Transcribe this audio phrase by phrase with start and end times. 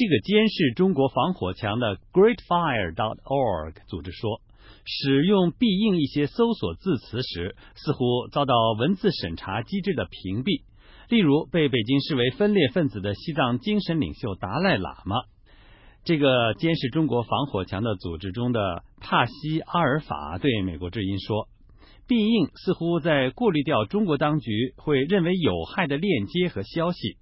[0.00, 4.40] 这个监视中国防火墙的 GreatFire.org 组织说，
[4.86, 10.62] 使用必应一些搜索字词时，似乎遭到文字审查机制的屏蔽。
[11.10, 15.16] 例如，被北京视为分裂分子的西藏精神领袖达赖喇嘛。
[16.02, 21.46] 这个监视中国防火墙的组织中的帕西阿尔法对美国之音说
[22.08, 27.18] ：“必应似乎在过滤掉中国当局会认为有害的链接和消息。”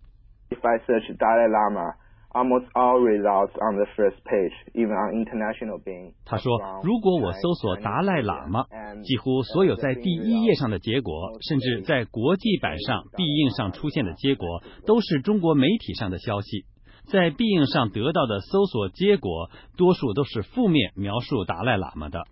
[0.51, 1.97] If I search Dalai Lama,
[2.35, 6.13] almost all results on the first page, even on international being.
[6.25, 8.67] 他说：“如果我搜索达赖喇嘛，
[9.03, 16.65] 几乎所有在第一页上的结果，甚至在国际版上必应上出现的结果，都是中国媒体上的消息。
[17.07, 22.25] 在必应上得到的搜索结果，多数都是负面描述达赖喇嘛的。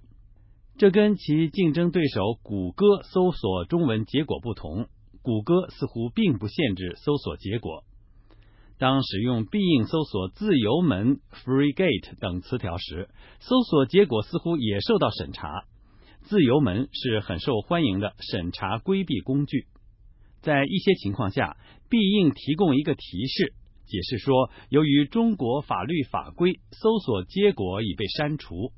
[0.77, 4.89] 这跟其竞争对手谷歌搜索中文结果不同。
[5.23, 7.84] 谷歌似乎并不限制搜索结果。”
[8.79, 13.09] 当使用必应搜索“自由门 ”（Free Gate） 等词条时，
[13.41, 15.64] 搜索结果似乎也受到审查。
[16.25, 19.67] 自由门是很受欢迎的审查规避工具。
[20.42, 21.56] 在一些情况下，
[21.89, 23.55] 必应提供一个提示，
[23.87, 28.72] 解释说，由于中国法律法规，搜索结果已被删除。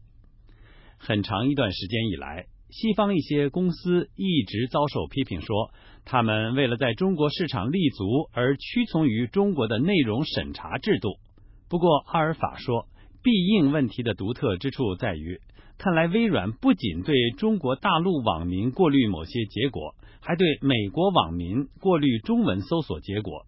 [0.97, 2.47] 很长一段时间以来。
[2.71, 5.71] 西方一些公司一直遭受批评，说
[6.05, 11.17] 他们为了在中国市场立足而屈从于中国的内容审查制度。
[11.69, 12.87] 不过，阿尔法说，
[13.23, 15.41] 必应问题的独特之处在于，
[15.79, 23.47] 看来微软不仅对中国大陆网民过滤某些结果，还对美国网民过滤中文搜索结果。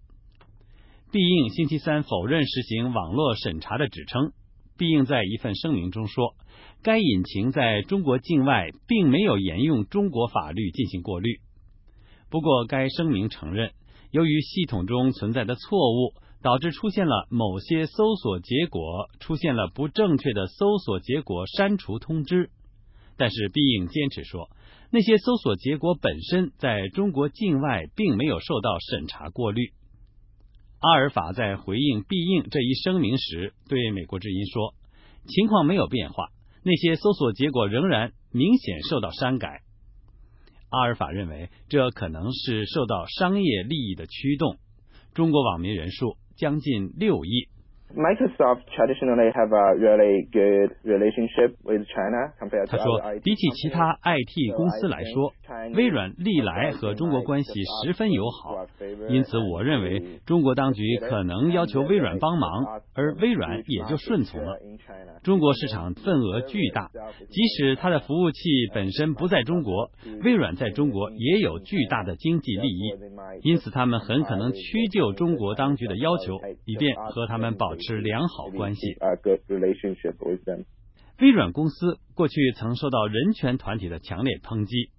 [1.13, 4.33] 必应星期三否认实行网络审查的指称。
[4.81, 6.35] 必应在一份声明中说。
[6.83, 11.41] 该引擎在中国境外并没有沿用中国法律进行过滤。
[12.31, 13.73] 不过，该声明承认，
[14.11, 22.49] 由于系统中存在的错误，导致出现了某些搜索结果出现了不正确的搜索结果删除通知。
[23.19, 24.49] 但是，必应坚持说，
[24.91, 29.73] 那些搜索结果本身在中国境外并没有受到审查过滤。
[30.81, 34.75] 阿尔法在回应必应这一声明时，对美国之音说
[35.29, 36.29] ：“情况没有变化。”
[36.65, 39.61] 那些搜索结果仍然明显受到删改。
[40.71, 44.57] 阿尔法认为，这可能是受到商业利益的驱动。
[45.13, 47.49] 中国网民人数将近六亿。
[47.97, 55.33] Microsoft traditionally have a really good relationship with China compared to 他说，比起其他 IT 公司来说，
[55.75, 57.51] 微软历来和中国关系
[57.83, 58.65] 十分友好。
[59.09, 64.57] 因此，我认为中国当局可能要求微软帮忙，而微软也就顺从了。
[65.25, 66.91] 中国市场份额巨大，
[67.29, 68.39] 即使它的服务器
[68.73, 69.91] 本身不在中国，
[70.23, 72.93] 微软在中国也有巨大的经济利益。
[73.43, 77.75] 因此，他们很可能屈就中国当局的要求，以便和他们保。
[77.81, 78.97] 持良好关系。
[81.21, 84.91] 微软公司过去曾受到人权团体的强烈抨击，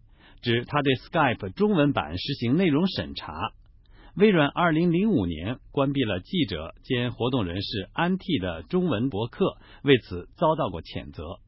[0.42, 3.54] 指他对 Skype 中文版实行内容审查。
[4.16, 11.42] 微软二零零五年关闭了记者兼活动人士安替的中文博客，为此遭到过谴责。